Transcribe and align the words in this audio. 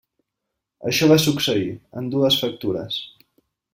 Això 0.91 1.09
va 1.11 1.19
succeir, 1.25 1.67
en 2.03 2.09
dues 2.17 2.39
factures. 2.45 2.99